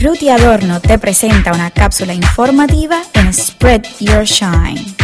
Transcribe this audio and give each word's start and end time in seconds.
Ruti 0.00 0.28
Adorno 0.28 0.80
te 0.80 0.96
presenta 0.96 1.52
una 1.52 1.72
cápsula 1.72 2.14
informativa 2.14 3.02
en 3.14 3.34
Spread 3.34 3.82
Your 3.98 4.22
Shine. 4.22 4.94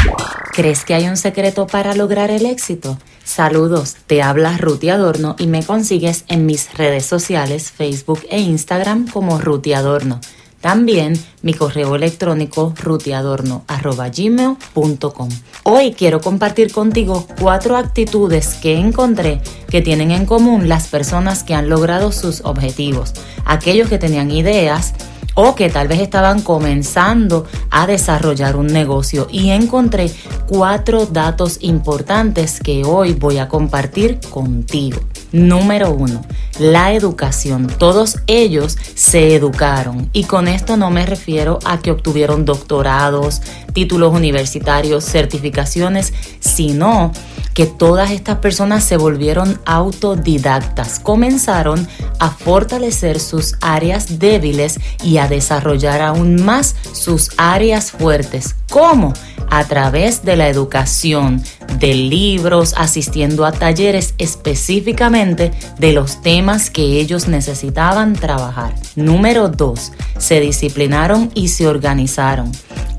¿Crees 0.53 0.85
que 0.85 0.95
hay 0.95 1.09
un 1.09 1.17
secreto 1.17 1.67
para 1.67 1.97
lograr 1.97 2.31
el 2.31 2.47
éxito? 2.47 2.97
Saludos, 3.25 3.97
te 4.07 4.23
habla 4.23 4.57
Ruti 4.57 4.91
Adorno 4.91 5.35
y 5.37 5.49
me 5.49 5.65
consigues 5.65 6.25
en 6.29 6.47
mis 6.47 6.73
redes 6.75 7.07
sociales, 7.07 7.73
Facebook 7.73 8.21
e 8.31 8.39
Instagram 8.39 9.09
como 9.09 9.41
Ruti 9.41 9.73
Adorno. 9.73 10.21
También 10.61 11.21
mi 11.43 11.55
correo 11.55 11.97
electrónico 11.97 12.73
rutiadorno.gmail.com. 12.81 15.29
Hoy 15.65 15.93
quiero 15.93 16.21
compartir 16.21 16.73
contigo 16.73 17.27
cuatro 17.41 17.77
actitudes 17.77 18.55
que 18.63 18.79
encontré 18.79 19.41
que 19.75 19.83
tienen 19.83 20.13
en 20.13 20.25
común 20.25 20.69
las 20.69 20.87
personas 20.87 21.43
que 21.43 21.53
han 21.53 21.69
logrado 21.69 22.13
sus 22.13 22.43
objetivos. 22.45 23.13
Aquellos 23.45 23.89
que 23.89 23.99
tenían 23.99 24.31
ideas, 24.31 24.95
o 25.35 25.57
que 25.57 25.69
tal 25.69 25.89
vez 25.89 25.99
estaban 25.99 26.43
comenzando 26.43 27.45
a 27.71 27.89
desarrollar 27.89 28.55
un 28.55 28.69
negocio 28.69 29.27
y 29.33 29.51
encontré 29.51 30.13
cuatro 30.47 31.07
datos 31.07 31.59
importantes 31.61 32.61
que 32.61 32.85
hoy 32.85 33.15
voy 33.15 33.39
a 33.39 33.49
compartir 33.49 34.21
contigo. 34.31 35.01
Número 35.33 35.91
uno, 35.91 36.25
la 36.61 36.93
educación. 36.93 37.67
Todos 37.67 38.19
ellos 38.29 38.79
se 38.95 39.35
educaron 39.35 40.09
y 40.13 40.23
con 40.23 40.47
esto 40.47 40.77
no 40.77 40.91
me 40.91 41.05
refiero 41.05 41.59
a 41.65 41.81
que 41.81 41.91
obtuvieron 41.91 42.45
doctorados, 42.45 43.43
títulos 43.73 44.15
universitarios, 44.15 45.05
certificaciones, 45.05 46.13
sino 46.39 47.11
que 47.55 47.67
todas 47.67 48.11
estas 48.11 48.39
personas 48.39 48.85
se 48.85 48.97
volvieron 48.97 49.61
autodidactas, 49.65 50.99
comenzaron 50.99 51.87
a 52.19 52.31
fortalecer 52.31 53.21
sus 53.21 53.55
áreas 53.61 54.19
débiles 54.19 54.81
y 55.03 55.19
a 55.19 55.29
desarrollar 55.29 56.03
aún 56.03 56.45
más 56.45 56.75
sus 56.93 57.31
áreas 57.37 57.93
fuertes. 57.93 58.57
¿Cómo? 58.71 59.13
A 59.51 59.65
través 59.65 60.25
de 60.25 60.37
la 60.37 60.49
educación, 60.49 61.43
de 61.79 61.95
libros, 61.95 62.75
asistiendo 62.77 63.45
a 63.47 63.53
talleres 63.53 64.15
específicamente 64.19 65.53
de 65.79 65.93
los 65.93 66.23
temas 66.23 66.71
que 66.71 66.83
ellos 66.83 67.29
necesitaban 67.29 68.15
trabajar. 68.15 68.75
Número 68.97 69.49
2. 69.49 69.93
Se 70.19 70.41
disciplinaron 70.41 71.31
y 71.35 71.49
se 71.49 71.69
organizaron 71.69 72.51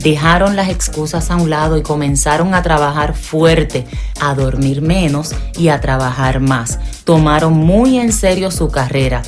dejaron 0.06 0.56
las 0.56 0.70
excusas 0.70 1.31
a 1.31 1.36
un 1.36 1.50
lado 1.50 1.80
y 1.80 1.81
comenzaron 1.81 2.53
a 2.53 2.61
trabajar 2.61 3.16
fuerte, 3.16 3.88
a 4.22 4.36
dormir 4.36 4.84
menos 4.84 5.34
y 5.58 5.70
a 5.70 5.81
trabajar 5.81 6.39
más. 6.42 6.78
Tomaron 7.06 7.53
muy 7.53 7.97
en 7.97 8.14
serio 8.14 8.52
su 8.52 8.70
carrera 8.70 9.23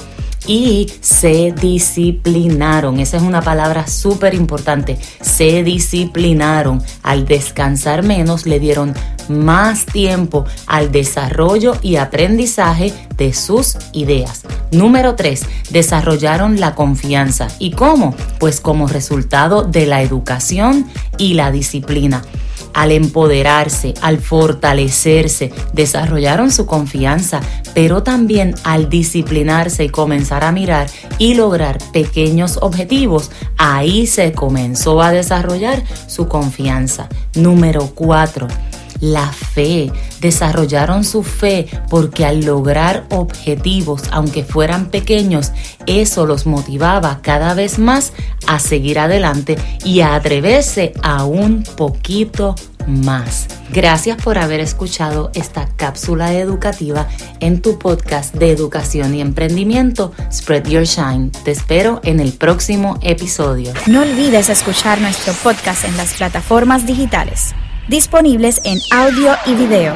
y 0.48 0.92
se 1.02 1.52
disciplinaron. 1.52 3.00
Esa 3.00 3.18
es 3.18 3.24
una 3.24 3.42
palabra 3.42 3.86
súper 3.88 4.34
importante. 4.34 4.98
Se 5.22 5.64
disciplinaron. 5.64 6.82
Al 7.04 7.26
descansar 7.26 8.04
menos 8.04 8.46
le 8.46 8.60
dieron 8.60 8.96
más 9.30 9.86
tiempo 9.86 10.46
al 10.66 10.92
desarrollo 10.92 11.76
y 11.82 11.98
aprendizaje 11.98 12.94
de 13.18 13.34
sus 13.34 13.78
ideas. 13.92 14.44
Número 14.72 15.16
3. 15.16 15.46
Desarrollaron 15.70 16.60
la 16.60 16.76
confianza. 16.76 17.48
¿Y 17.60 17.72
cómo? 17.72 18.16
Pues 18.40 18.62
como 18.62 18.88
resultado 18.88 19.64
de 19.64 19.86
la 19.86 20.02
educación 20.02 20.88
y 21.18 21.34
la 21.34 21.52
disciplina 21.52 22.24
al 22.74 22.92
empoderarse, 22.92 23.94
al 24.02 24.20
fortalecerse, 24.20 25.52
desarrollaron 25.74 26.52
su 26.52 26.66
confianza, 26.66 27.42
pero 27.74 28.04
también 28.04 28.56
al 28.64 28.90
disciplinarse 28.90 29.86
y 29.86 29.90
comenzar 29.90 30.44
a 30.44 30.52
mirar 30.52 30.90
y 31.18 31.34
lograr 31.34 31.78
pequeños 31.92 32.60
objetivos, 32.62 33.32
ahí 33.58 34.08
se 34.08 34.32
comenzó 34.32 35.02
a 35.02 35.12
desarrollar 35.12 35.84
su 36.08 36.28
confianza. 36.28 37.10
Número 37.36 37.92
4 37.94 38.48
la 39.00 39.32
fe, 39.32 39.92
desarrollaron 40.22 41.04
su 41.04 41.24
fe 41.24 41.68
porque 41.90 42.26
al 42.26 42.42
lograr 42.42 43.06
objetivos, 43.10 44.04
aunque 44.12 44.44
fueran 44.44 44.90
pequeños, 44.90 45.52
eso 45.86 46.26
los 46.26 46.46
motivaba 46.46 47.20
cada 47.22 47.54
vez 47.54 47.80
más 47.80 48.14
a 48.48 48.60
seguir 48.60 49.00
adelante 49.00 49.58
y 49.84 50.02
a 50.02 50.16
atreverse 50.16 50.94
a 51.04 51.26
un 51.26 51.64
poquito 51.64 52.56
más. 52.88 53.48
Gracias 53.72 54.18
por 54.22 54.38
haber 54.38 54.62
escuchado 54.62 55.30
esta 55.36 55.68
cápsula 55.76 56.34
educativa 56.34 57.08
en 57.42 57.62
tu 57.62 57.78
podcast 57.78 58.34
de 58.34 58.52
educación 58.52 59.14
y 59.14 59.22
emprendimiento 59.22 60.14
Spread 60.32 60.68
Your 60.68 60.86
Shine. 60.86 61.32
Te 61.44 61.52
espero 61.52 62.00
en 62.04 62.20
el 62.20 62.32
próximo 62.32 62.98
episodio. 63.02 63.74
No 63.88 64.02
olvides 64.02 64.50
escuchar 64.50 65.02
nuestro 65.02 65.34
podcast 65.34 65.84
en 65.84 65.98
las 65.98 66.14
plataformas 66.14 66.88
digitales 66.88 67.54
disponibles 67.88 68.62
en 68.66 68.80
audio 68.92 69.36
y 69.46 69.54
video. 69.54 69.96